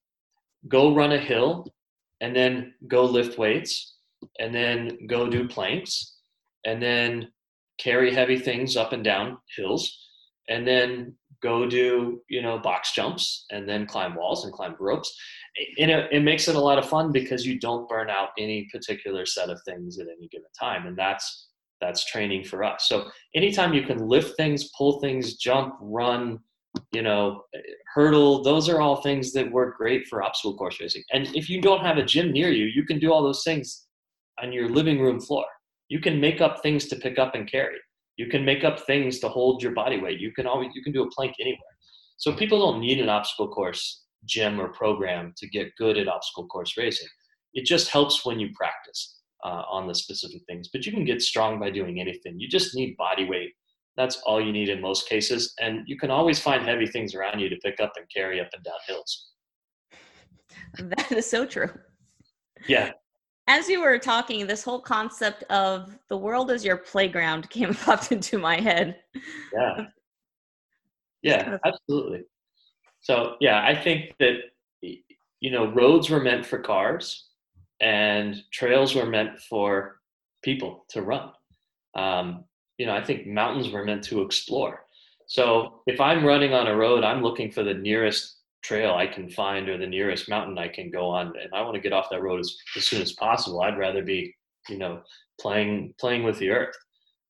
[0.68, 1.66] Go run a hill
[2.22, 3.96] and then go lift weights
[4.40, 6.18] and then go do planks
[6.66, 7.30] and then
[7.80, 10.10] carry heavy things up and down hills
[10.50, 15.14] and then go do you know box jumps and then climb walls and climb ropes
[15.78, 18.68] and it, it makes it a lot of fun because you don't burn out any
[18.72, 21.50] particular set of things at any given time and that's
[21.82, 22.88] that's training for us.
[22.88, 26.40] So anytime you can lift things, pull things, jump, run,
[26.92, 27.44] you know,
[27.94, 31.04] hurdle, those are all things that work great for obstacle course racing.
[31.12, 33.88] And if you don't have a gym near you, you can do all those things
[34.42, 35.46] on your living room floor.
[35.88, 37.78] You can make up things to pick up and carry.
[38.18, 40.20] You can make up things to hold your body weight.
[40.20, 41.60] You can always you can do a plank anywhere.
[42.18, 46.48] So people don't need an obstacle course gym or program to get good at obstacle
[46.48, 47.08] course racing.
[47.54, 50.70] It just helps when you practice uh, on the specific things.
[50.74, 52.40] But you can get strong by doing anything.
[52.40, 53.54] You just need body weight.
[53.96, 55.54] That's all you need in most cases.
[55.62, 58.50] And you can always find heavy things around you to pick up and carry up
[58.54, 59.28] and down hills.
[60.78, 61.70] That is so true.
[62.68, 62.92] Yeah.
[63.48, 68.12] As you were talking, this whole concept of the world as your playground came popped
[68.12, 68.98] into my head.
[69.54, 69.86] Yeah.
[71.22, 72.22] Yeah, absolutely.
[73.02, 74.36] So, yeah, I think that,
[74.82, 77.30] you know, roads were meant for cars
[77.82, 79.98] and trails were meant for
[80.44, 81.32] people to run.
[81.96, 82.46] Um,
[82.78, 84.86] you know, I think mountains were meant to explore.
[85.28, 89.30] So if I'm running on a road, I'm looking for the nearest trail I can
[89.30, 92.10] find or the nearest mountain I can go on, and I want to get off
[92.12, 93.62] that road as, as soon as possible.
[93.62, 94.36] I'd rather be,
[94.70, 95.02] you know,
[95.40, 96.76] playing playing with the earth.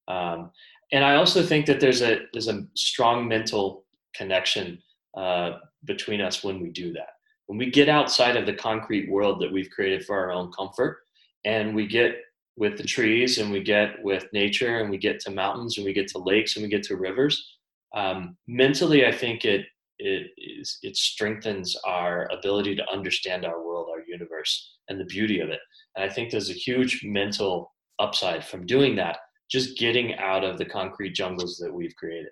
[0.08, 0.52] Um,
[0.92, 4.82] and I also think that there's a there's a strong mental connection
[5.16, 7.15] uh, between us when we do that.
[7.48, 11.00] When we get outside of the concrete world that we've created for our own comfort,
[11.44, 12.16] and we get
[12.58, 15.94] with the trees, and we get with nature, and we get to mountains, and we
[15.94, 17.58] get to lakes, and we get to rivers.
[17.96, 19.66] Um, mentally, I think it
[19.98, 25.40] it is it strengthens our ability to understand our world, our universe, and the beauty
[25.40, 25.60] of it.
[25.96, 30.58] And I think there's a huge mental upside from doing that just getting out of
[30.58, 32.32] the concrete jungles that we've created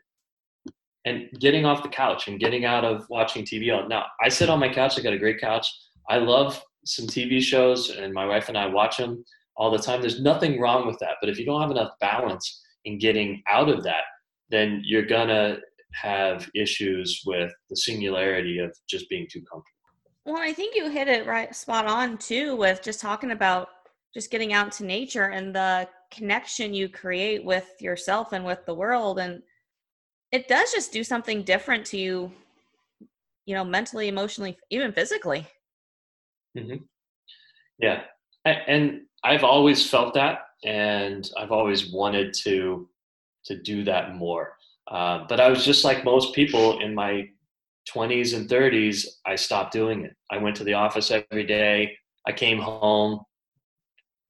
[1.06, 3.68] and getting off the couch and getting out of watching TV.
[3.90, 4.98] Now, I sit on my couch.
[4.98, 5.68] I got a great couch.
[6.10, 9.24] I love some TV shows, and my wife and I watch them
[9.56, 10.02] all the time.
[10.02, 11.16] There's nothing wrong with that.
[11.22, 14.04] But if you don't have enough balance in getting out of that,
[14.50, 15.58] then you're gonna
[15.94, 19.70] have issues with the singularity of just being too comfortable.
[20.26, 23.68] Well, I think you hit it right spot on too with just talking about
[24.14, 28.74] just getting out to nature and the connection you create with yourself and with the
[28.74, 29.42] world and
[30.34, 32.32] it does just do something different to you
[33.46, 35.48] you know mentally emotionally even physically
[36.58, 36.84] mm-hmm.
[37.80, 38.02] yeah
[38.46, 42.90] and i've always felt that and i've always wanted to
[43.46, 44.58] to do that more
[44.92, 47.28] uh, but i was just like most people in my
[47.94, 51.96] 20s and 30s i stopped doing it i went to the office every day
[52.28, 53.22] i came home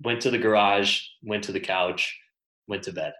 [0.03, 2.19] went to the garage, went to the couch,
[2.67, 3.13] went to bed.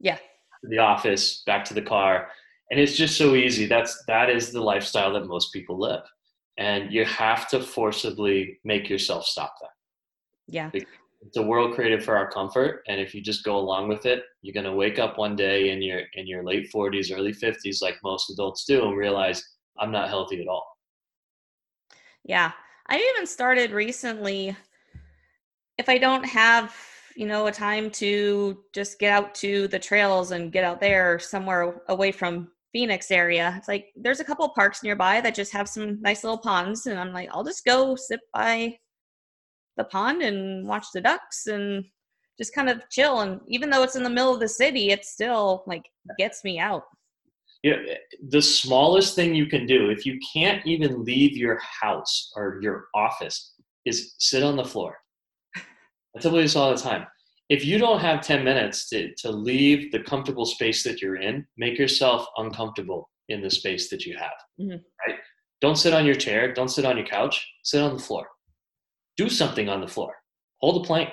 [0.00, 0.18] Yeah.
[0.62, 2.28] The office, back to the car.
[2.70, 3.66] And it's just so easy.
[3.66, 6.02] That's that is the lifestyle that most people live.
[6.58, 9.70] And you have to forcibly make yourself stop that.
[10.48, 10.70] Yeah.
[10.72, 12.82] It's a world created for our comfort.
[12.88, 15.82] And if you just go along with it, you're gonna wake up one day in
[15.82, 19.42] your in your late forties, early fifties, like most adults do, and realize
[19.78, 20.66] I'm not healthy at all.
[22.24, 22.52] Yeah.
[22.88, 24.56] I even started recently
[25.78, 26.74] if I don't have,
[27.16, 31.18] you know, a time to just get out to the trails and get out there
[31.18, 35.68] somewhere away from Phoenix area, it's like there's a couple parks nearby that just have
[35.68, 38.76] some nice little ponds, and I'm like, I'll just go sit by
[39.78, 41.84] the pond and watch the ducks and
[42.38, 43.20] just kind of chill.
[43.20, 45.86] And even though it's in the middle of the city, it still like
[46.18, 46.84] gets me out.
[47.62, 47.76] Yeah,
[48.28, 52.86] the smallest thing you can do if you can't even leave your house or your
[52.94, 53.54] office
[53.86, 54.98] is sit on the floor
[56.16, 57.06] I tell you this all the time.
[57.48, 61.46] If you don't have 10 minutes to, to leave the comfortable space that you're in,
[61.56, 64.32] make yourself uncomfortable in the space that you have.
[64.60, 64.78] Mm-hmm.
[65.06, 65.18] Right?
[65.60, 66.52] Don't sit on your chair.
[66.52, 67.46] Don't sit on your couch.
[67.62, 68.26] Sit on the floor.
[69.16, 70.14] Do something on the floor.
[70.60, 71.10] Hold a plank.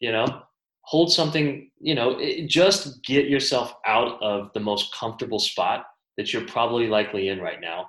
[0.00, 0.42] You know,
[0.82, 5.84] hold something, you know, it, just get yourself out of the most comfortable spot
[6.16, 7.86] that you're probably likely in right now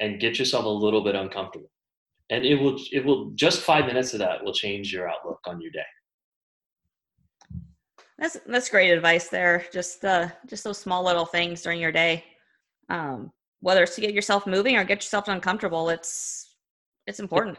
[0.00, 1.70] and get yourself a little bit uncomfortable
[2.32, 5.60] and it will it will just five minutes of that will change your outlook on
[5.60, 5.80] your day.
[8.18, 9.66] That's that's great advice there.
[9.72, 12.24] Just uh just those small little things during your day
[12.88, 16.56] um whether it's to get yourself moving or get yourself uncomfortable it's
[17.06, 17.58] it's important.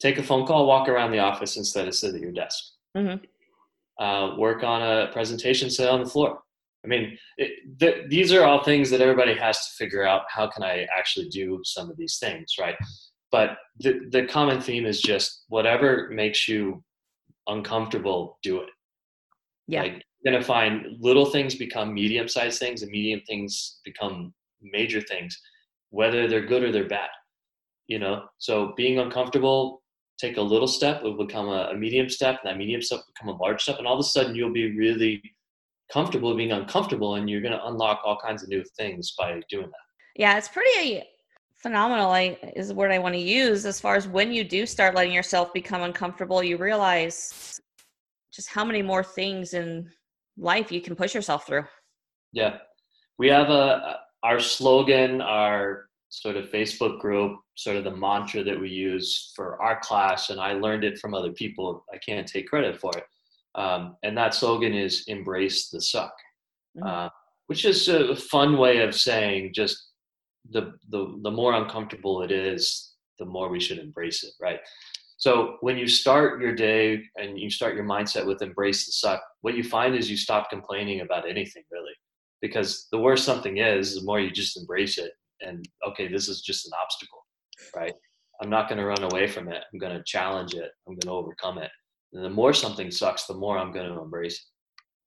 [0.00, 2.64] Take a phone call walk around the office instead of sit at your desk.
[2.96, 4.02] Mm-hmm.
[4.02, 6.38] uh, work on a presentation sit on the floor.
[6.84, 10.46] I mean it, th- these are all things that everybody has to figure out how
[10.48, 12.76] can i actually do some of these things right
[13.30, 16.82] but the, the common theme is just whatever makes you
[17.46, 18.68] uncomfortable do it.
[19.66, 19.82] Yeah.
[19.82, 25.00] Like, you're to find little things become medium sized things and medium things become major
[25.00, 25.40] things
[25.90, 27.08] whether they're good or they're bad
[27.86, 28.24] you know?
[28.38, 29.82] So being uncomfortable
[30.18, 33.00] take a little step it will become a, a medium step and that medium step
[33.14, 35.22] become a large step and all of a sudden you'll be really
[35.92, 39.66] comfortable being uncomfortable and you're going to unlock all kinds of new things by doing
[39.66, 40.16] that.
[40.16, 41.02] Yeah it's pretty
[41.58, 44.64] phenomenal I, is the word I want to use as far as when you do
[44.66, 47.60] start letting yourself become uncomfortable, you realize
[48.32, 49.88] just how many more things in
[50.36, 51.64] life you can push yourself through.
[52.32, 52.58] Yeah.
[53.18, 58.58] We have a our slogan, our sort of Facebook group, sort of the mantra that
[58.58, 61.84] we use for our class, and I learned it from other people.
[61.92, 63.04] I can't take credit for it.
[63.54, 66.14] Um, and that slogan is embrace the suck,
[66.76, 66.86] mm-hmm.
[66.86, 67.08] uh,
[67.46, 69.87] which is a fun way of saying just
[70.50, 74.60] the, the, the more uncomfortable it is, the more we should embrace it, right?
[75.16, 79.20] So when you start your day and you start your mindset with embrace the suck,
[79.40, 81.92] what you find is you stop complaining about anything really.
[82.40, 86.40] Because the worse something is, the more you just embrace it and okay, this is
[86.40, 87.24] just an obstacle,
[87.74, 87.92] right?
[88.40, 89.62] I'm not going to run away from it.
[89.72, 90.70] I'm going to challenge it.
[90.86, 91.70] I'm going to overcome it.
[92.12, 94.46] And the more something sucks, the more I'm going to embrace it.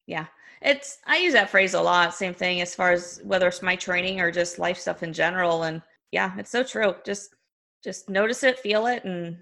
[0.07, 0.25] Yeah.
[0.61, 2.13] It's I use that phrase a lot.
[2.13, 5.63] Same thing as far as whether it's my training or just life stuff in general.
[5.63, 6.95] And yeah, it's so true.
[7.05, 7.35] Just
[7.83, 9.37] just notice it, feel it, and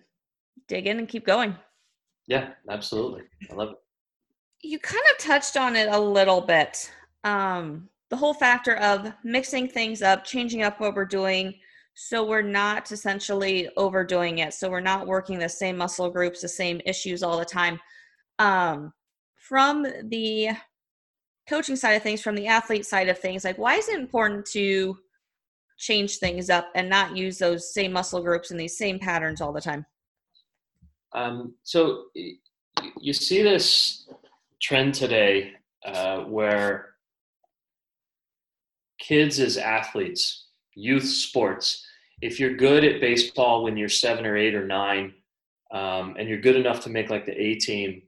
[0.67, 1.55] dig in and keep going.
[2.27, 3.23] Yeah, absolutely.
[3.51, 3.75] I love it.
[4.61, 6.89] You kind of touched on it a little bit.
[7.23, 11.53] Um, the whole factor of mixing things up, changing up what we're doing,
[11.95, 14.53] so we're not essentially overdoing it.
[14.53, 17.79] So we're not working the same muscle groups, the same issues all the time.
[18.39, 18.93] Um,
[19.35, 20.49] from the
[21.49, 24.45] coaching side of things, from the athlete side of things, like why is it important
[24.45, 24.97] to
[25.77, 29.51] change things up and not use those same muscle groups and these same patterns all
[29.51, 29.85] the time?
[31.13, 32.05] Um, so
[32.99, 34.07] you see this
[34.61, 35.53] trend today
[35.85, 36.89] uh, where
[38.99, 41.85] kids as athletes, youth sports,
[42.21, 45.13] if you're good at baseball when you're seven or eight or nine,
[45.71, 48.03] um, and you're good enough to make like the A team,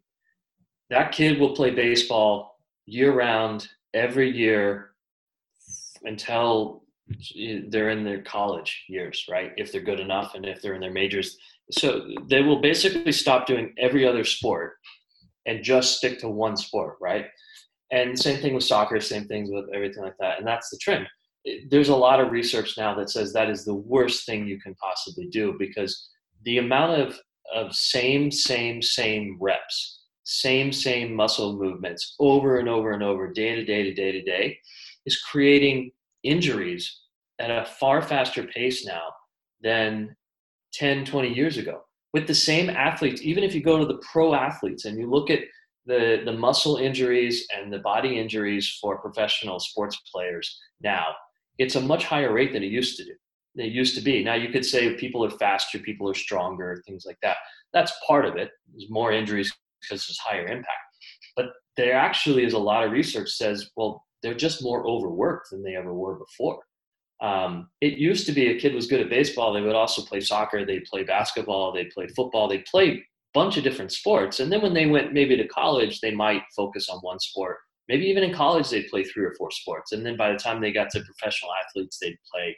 [0.89, 2.50] that kid will play baseball
[2.91, 4.91] year round every year
[6.03, 6.83] until
[7.69, 9.51] they're in their college years, right?
[9.55, 11.37] If they're good enough and if they're in their majors.
[11.71, 14.73] So they will basically stop doing every other sport
[15.45, 17.27] and just stick to one sport, right?
[17.91, 20.37] And same thing with soccer, same things with everything like that.
[20.37, 21.07] And that's the trend.
[21.69, 24.75] There's a lot of research now that says that is the worst thing you can
[24.75, 26.09] possibly do because
[26.43, 27.17] the amount of,
[27.53, 33.55] of same, same, same reps same same muscle movements over and over and over day
[33.55, 34.57] to day to day to day
[35.05, 35.91] is creating
[36.23, 36.99] injuries
[37.39, 39.01] at a far faster pace now
[39.61, 40.15] than
[40.73, 41.81] 10 20 years ago.
[42.13, 45.29] With the same athletes even if you go to the pro athletes and you look
[45.29, 45.39] at
[45.85, 51.07] the the muscle injuries and the body injuries for professional sports players now
[51.57, 53.13] it's a much higher rate than it used to do
[53.55, 54.23] it used to be.
[54.23, 57.37] Now you could say people are faster people are stronger things like that.
[57.73, 58.51] That's part of it.
[58.71, 59.51] There's more injuries
[59.81, 60.67] because there's higher impact.
[61.35, 65.63] But there actually is a lot of research says, well, they're just more overworked than
[65.63, 66.59] they ever were before.
[67.21, 70.21] Um, it used to be a kid was good at baseball, they would also play
[70.21, 74.39] soccer, they'd play basketball, they'd play football, they'd play a bunch of different sports.
[74.39, 77.57] And then when they went maybe to college, they might focus on one sport.
[77.87, 79.91] Maybe even in college, they'd play three or four sports.
[79.91, 82.57] And then by the time they got to professional athletes, they'd play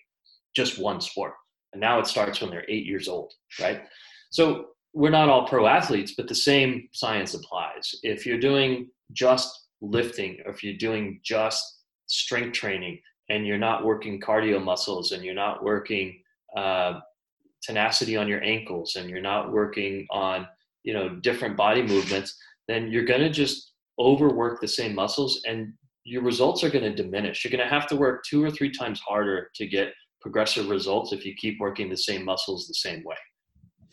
[0.55, 1.33] just one sport.
[1.73, 3.81] And now it starts when they're eight years old, right?
[4.29, 7.95] So we're not all pro athletes, but the same science applies.
[8.03, 11.63] If you're doing just lifting, or if you're doing just
[12.07, 16.21] strength training, and you're not working cardio muscles, and you're not working
[16.55, 16.99] uh,
[17.63, 20.47] tenacity on your ankles, and you're not working on
[20.83, 25.73] you know different body movements, then you're going to just overwork the same muscles, and
[26.03, 27.43] your results are going to diminish.
[27.43, 31.13] You're going to have to work two or three times harder to get progressive results
[31.13, 33.15] if you keep working the same muscles the same way.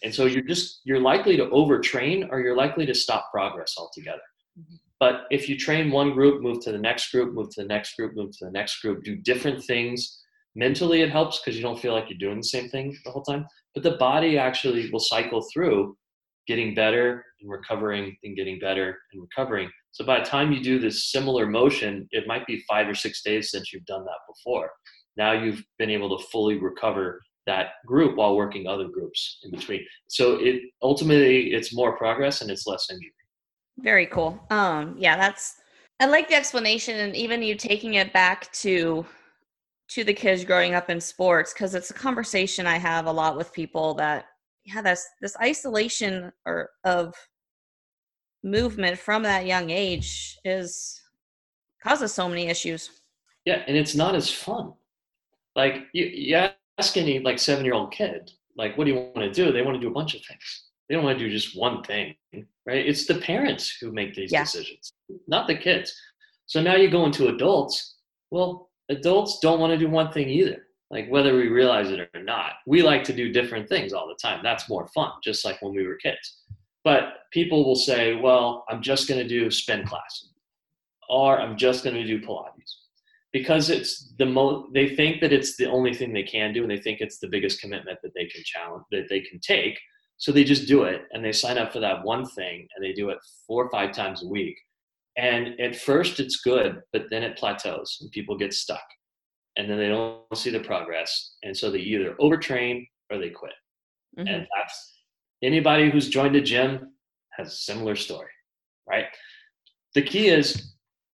[0.02, 4.22] And so you're just you're likely to overtrain or you're likely to stop progress altogether.
[4.58, 4.76] Mm-hmm.
[4.98, 7.96] But if you train one group, move to the next group, move to the next
[7.96, 10.18] group, move to the next group, do different things.
[10.54, 13.22] Mentally, it helps because you don't feel like you're doing the same thing the whole
[13.22, 13.46] time.
[13.74, 15.96] But the body actually will cycle through
[16.46, 19.70] getting better and recovering and getting better and recovering.
[19.92, 23.22] So by the time you do this similar motion, it might be five or six
[23.22, 24.70] days since you've done that before.
[25.16, 29.84] Now you've been able to fully recover that group while working other groups in between.
[30.08, 33.12] So it ultimately it's more progress and it's less injury.
[33.78, 34.40] Very cool.
[34.50, 35.56] Um yeah, that's
[36.00, 39.06] I like the explanation and even you taking it back to
[39.88, 43.36] to the kids growing up in sports because it's a conversation I have a lot
[43.36, 44.26] with people that
[44.64, 47.14] yeah, this this isolation or of
[48.42, 51.00] movement from that young age is
[51.82, 53.00] causes so many issues.
[53.44, 54.74] Yeah, and it's not as fun.
[55.56, 59.16] Like you, yeah, ask any like seven year old kid, like, what do you want
[59.16, 59.52] to do?
[59.52, 60.64] They want to do a bunch of things.
[60.88, 62.14] They don't want to do just one thing,
[62.66, 62.86] right?
[62.90, 64.44] It's the parents who make these yeah.
[64.44, 64.92] decisions,
[65.28, 65.94] not the kids.
[66.46, 67.96] So now you go into adults.
[68.30, 70.66] Well, adults don't want to do one thing either.
[70.90, 74.18] Like whether we realize it or not, we like to do different things all the
[74.20, 74.40] time.
[74.42, 76.42] That's more fun, just like when we were kids.
[76.82, 80.28] But people will say, well, I'm just going to do spin class,
[81.08, 82.72] or I'm just going to do Pilates,
[83.32, 86.70] because it's the most they think that it's the only thing they can do and
[86.70, 89.78] they think it's the biggest commitment that they can challenge that they can take
[90.16, 92.92] so they just do it and they sign up for that one thing and they
[92.92, 94.54] do it four or five times a week.
[95.16, 98.84] And at first it's good but then it plateaus and people get stuck
[99.56, 103.52] and then they don't see the progress and so they either overtrain or they quit.
[104.18, 104.26] Mm-hmm.
[104.26, 104.92] and that's
[105.40, 106.92] anybody who's joined a gym
[107.38, 108.30] has a similar story
[108.90, 109.06] right?
[109.94, 110.72] The key is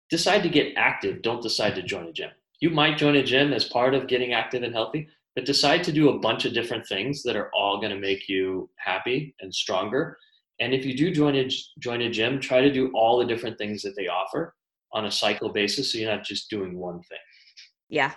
[0.10, 1.22] decide to get active.
[1.22, 2.30] Don't decide to join a gym.
[2.60, 5.92] You might join a gym as part of getting active and healthy, but decide to
[5.92, 9.54] do a bunch of different things that are all going to make you happy and
[9.54, 10.18] stronger.
[10.60, 11.50] And if you do join a
[11.80, 14.56] join a gym, try to do all the different things that they offer
[14.94, 17.20] on a cycle basis so you're not just doing one thing.
[17.90, 18.14] Yeah.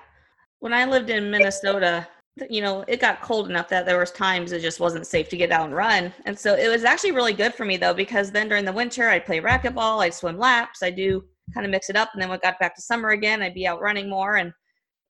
[0.61, 2.07] When I lived in Minnesota,
[2.49, 5.37] you know, it got cold enough that there was times it just wasn't safe to
[5.37, 6.13] get out and run.
[6.25, 9.09] And so it was actually really good for me though, because then during the winter
[9.09, 11.25] I'd play racquetball, I'd swim laps, I do
[11.55, 12.11] kind of mix it up.
[12.13, 14.37] And then when it got back to summer again, I'd be out running more.
[14.37, 14.53] And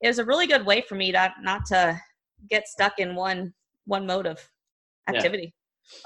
[0.01, 2.01] it was a really good way for me to not to
[2.49, 3.53] get stuck in one
[3.87, 4.41] one mode of
[5.09, 5.55] activity.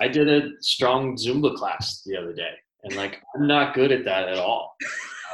[0.01, 0.07] Yeah.
[0.07, 2.53] I did a strong Zumba class the other day,
[2.85, 4.77] and like I'm not good at that at all.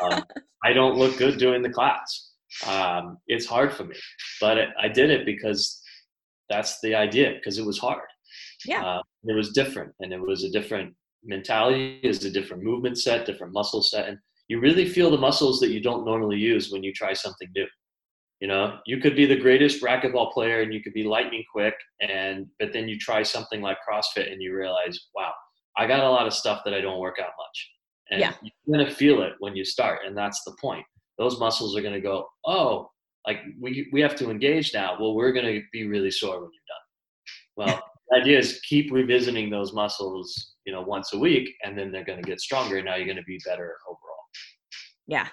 [0.02, 0.24] Um,
[0.64, 2.32] I don't look good doing the class.
[2.66, 3.94] Um, it's hard for me,
[4.40, 5.80] but it, I did it because
[6.48, 7.34] that's the idea.
[7.34, 8.08] Because it was hard.
[8.64, 12.00] Yeah, uh, it was different, and it was a different mentality.
[12.02, 14.18] Is a different movement set, different muscle set, and
[14.48, 17.66] you really feel the muscles that you don't normally use when you try something new.
[18.40, 21.74] You know, you could be the greatest racquetball player and you could be lightning quick,
[22.00, 25.32] and but then you try something like CrossFit and you realize, wow,
[25.76, 27.70] I got a lot of stuff that I don't work out much.
[28.10, 28.32] And yeah.
[28.42, 30.84] you're gonna feel it when you start, and that's the point.
[31.18, 32.90] Those muscles are gonna go, oh,
[33.26, 34.96] like we we have to engage now.
[35.00, 37.74] Well, we're gonna be really sore when you're done.
[37.74, 41.90] Well, the idea is keep revisiting those muscles, you know, once a week, and then
[41.90, 42.80] they're gonna get stronger.
[42.82, 43.97] Now you're gonna be better overall.
[45.08, 45.26] Yeah.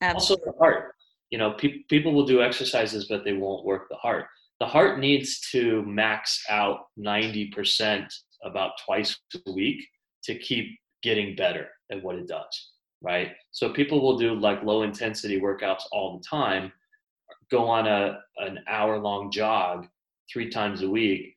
[0.00, 0.46] Absolutely.
[0.46, 0.94] Also the heart
[1.30, 4.26] you know pe- people will do exercises but they won't work the heart
[4.60, 8.06] the heart needs to max out 90%
[8.42, 9.86] about twice a week
[10.24, 12.72] to keep getting better at what it does
[13.02, 16.72] right so people will do like low intensity workouts all the time
[17.50, 19.86] go on a an hour long jog
[20.32, 21.36] three times a week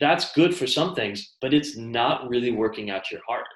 [0.00, 3.46] that's good for some things but it's not really working out your heart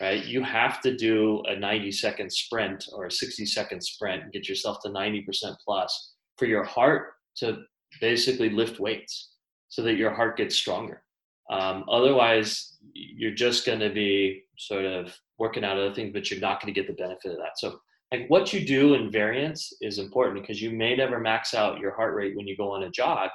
[0.00, 0.24] right?
[0.24, 4.48] You have to do a 90 second sprint or a 60 second sprint and get
[4.48, 5.24] yourself to 90%
[5.64, 7.58] plus for your heart to
[8.00, 9.32] basically lift weights
[9.68, 11.02] so that your heart gets stronger.
[11.50, 16.40] Um, otherwise, you're just going to be sort of working out other things, but you're
[16.40, 17.58] not going to get the benefit of that.
[17.58, 17.78] So,
[18.12, 21.94] like what you do in variance is important because you may never max out your
[21.94, 23.30] heart rate when you go on a jog,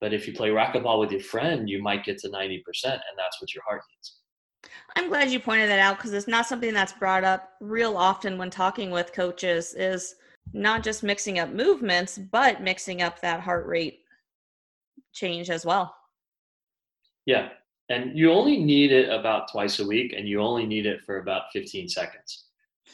[0.00, 3.40] but if you play racquetball with your friend, you might get to 90%, and that's
[3.40, 4.19] what your heart needs.
[4.96, 8.38] I'm glad you pointed that out because it's not something that's brought up real often
[8.38, 10.16] when talking with coaches is
[10.52, 14.00] not just mixing up movements, but mixing up that heart rate
[15.12, 15.94] change as well.
[17.26, 17.50] Yeah.
[17.88, 21.18] And you only need it about twice a week and you only need it for
[21.18, 22.46] about 15 seconds.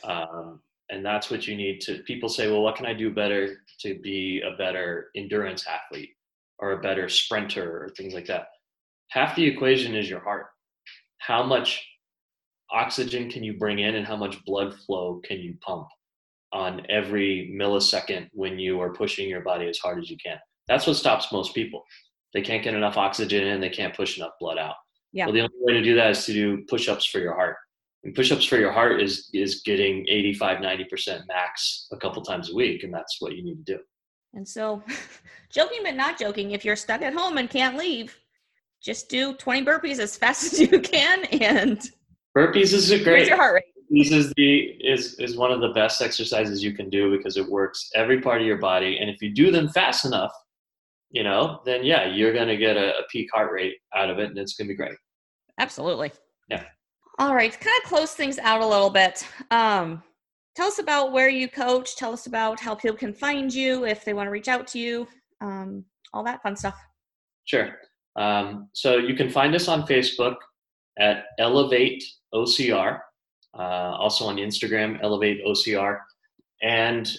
[0.05, 3.59] Um, and that's what you need to people say, well, what can I do better
[3.80, 6.11] to be a better endurance athlete
[6.59, 8.49] or a better sprinter or things like that?
[9.09, 10.47] Half the equation is your heart
[11.26, 11.84] how much
[12.70, 15.88] oxygen can you bring in and how much blood flow can you pump
[16.52, 20.38] on every millisecond when you are pushing your body as hard as you can.
[20.68, 21.82] That's what stops most people.
[22.32, 24.76] They can't get enough oxygen in, they can't push enough blood out.
[25.12, 25.26] Yeah.
[25.26, 27.56] Well, the only way to do that is to do push-ups for your heart.
[28.04, 32.54] And push-ups for your heart is is getting 85, 90% max a couple times a
[32.54, 33.80] week, and that's what you need to do.
[34.34, 34.82] And so,
[35.50, 38.16] joking but not joking, if you're stuck at home and can't leave,
[38.82, 41.90] just do 20 burpees as fast as you can and
[42.36, 43.64] burpees is a great your heart rate.
[43.92, 47.48] Burpees is the is is one of the best exercises you can do because it
[47.48, 48.98] works every part of your body.
[48.98, 50.32] And if you do them fast enough
[51.10, 54.18] you know then yeah you're going to get a, a peak heart rate out of
[54.18, 54.96] it and it's going to be great.
[55.58, 56.12] Absolutely.
[56.48, 56.64] Yeah.
[57.18, 60.02] All right to kind of close things out a little bit um
[60.54, 64.04] tell us about where you coach tell us about how people can find you if
[64.04, 65.06] they want to reach out to you
[65.40, 66.78] um all that fun stuff.
[67.44, 67.76] Sure
[68.16, 70.36] um, so you can find us on Facebook
[70.98, 72.02] at Elevate
[72.34, 73.00] OCR,
[73.58, 73.60] uh,
[73.98, 75.98] also on Instagram, Elevate OCR.
[76.62, 77.10] And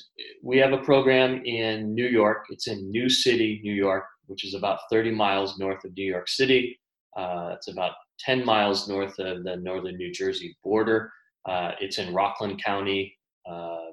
[0.44, 2.46] we have a program in New York.
[2.50, 6.28] It's in New City, New York, which is about 30 miles north of New York
[6.28, 6.80] City.
[7.16, 11.12] Uh, it's about 10 miles north of the northern New Jersey border.
[11.48, 13.16] Uh, it's in Rockland County,
[13.50, 13.92] uh,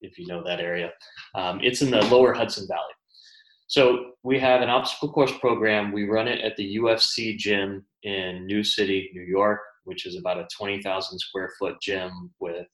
[0.00, 0.92] if you know that area.
[1.34, 2.93] Um, it's in the lower Hudson Valley.
[3.66, 5.92] So we have an obstacle course program.
[5.92, 10.38] We run it at the UFC gym in New City, New York, which is about
[10.38, 12.66] a 20,000 square foot gym with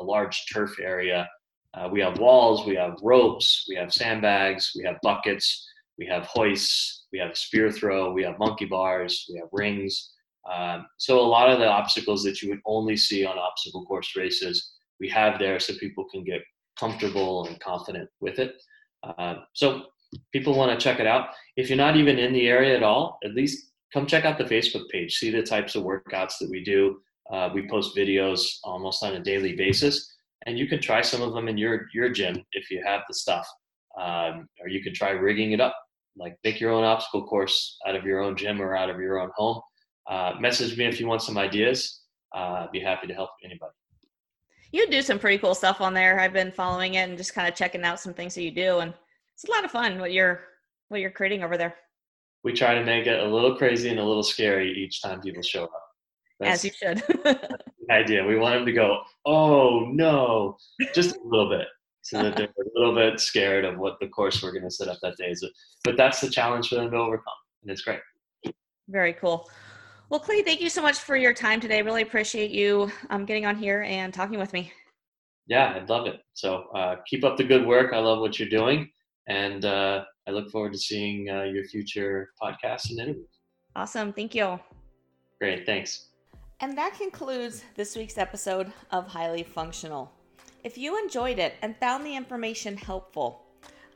[0.00, 1.28] a large turf area.
[1.74, 5.66] Uh, we have walls, we have ropes, we have sandbags, we have buckets,
[5.98, 10.12] we have hoists, we have spear throw, we have monkey bars, we have rings.
[10.50, 14.16] Um, so a lot of the obstacles that you would only see on obstacle course
[14.16, 16.40] races, we have there so people can get
[16.78, 18.54] comfortable and confident with it.
[19.02, 19.84] Uh, so
[20.32, 21.30] people want to check it out.
[21.56, 24.44] If you're not even in the area at all, at least come check out the
[24.44, 25.16] Facebook page.
[25.16, 27.00] See the types of workouts that we do.
[27.30, 30.14] Uh, we post videos almost on a daily basis,
[30.46, 33.14] and you can try some of them in your your gym if you have the
[33.14, 33.46] stuff,
[34.00, 35.76] um, or you can try rigging it up.
[36.16, 39.20] Like make your own obstacle course out of your own gym or out of your
[39.20, 39.60] own home.
[40.08, 42.00] Uh, message me if you want some ideas.
[42.34, 43.72] Uh, I'd be happy to help anybody.
[44.72, 46.18] You do some pretty cool stuff on there.
[46.20, 48.78] I've been following it and just kind of checking out some things that you do,
[48.78, 48.94] and
[49.38, 50.40] it's a lot of fun what you're
[50.88, 51.76] what you're creating over there.
[52.42, 55.42] We try to make it a little crazy and a little scary each time people
[55.42, 55.82] show up.
[56.40, 56.98] That's As you should.
[57.24, 57.58] the
[57.90, 58.24] idea.
[58.24, 60.56] We want them to go, oh no,
[60.92, 61.68] just a little bit,
[62.02, 64.88] so that they're a little bit scared of what the course we're going to set
[64.88, 65.46] up that day is.
[65.84, 68.00] But that's the challenge for them to overcome, and it's great.
[68.88, 69.48] Very cool.
[70.10, 71.82] Well, Clay, thank you so much for your time today.
[71.82, 74.72] Really appreciate you um, getting on here and talking with me.
[75.46, 76.20] Yeah, I'd love it.
[76.34, 77.92] So uh, keep up the good work.
[77.92, 78.90] I love what you're doing.
[79.28, 83.28] And uh, I look forward to seeing uh, your future podcasts and interviews.
[83.76, 84.12] Awesome.
[84.12, 84.58] Thank you.
[85.38, 85.66] Great.
[85.66, 86.08] Thanks.
[86.60, 90.10] And that concludes this week's episode of Highly Functional.
[90.64, 93.44] If you enjoyed it and found the information helpful,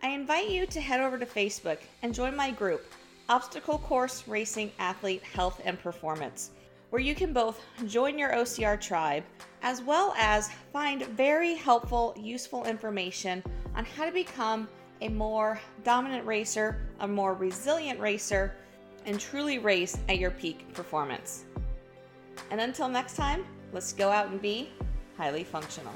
[0.03, 2.85] I invite you to head over to Facebook and join my group
[3.28, 6.51] Obstacle Course Racing Athlete Health and Performance,
[6.91, 9.24] where you can both join your OCR tribe
[9.62, 13.43] as well as find very helpful, useful information
[13.74, 14.68] on how to become
[15.03, 18.55] a more dominant racer, a more resilient racer,
[19.05, 21.44] and truly race at your peak performance.
[22.50, 24.70] And until next time, let's go out and be
[25.16, 25.92] highly functional.